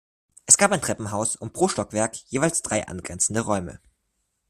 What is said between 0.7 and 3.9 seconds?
ein Treppenhaus und pro Stockwerk jeweils drei angrenzende Räume.